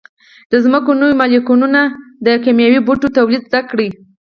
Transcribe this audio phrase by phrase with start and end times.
[0.51, 1.67] د ځمکو نویو مالکینو
[2.25, 3.77] د کیمیاوي بوټو تولید زده کړ.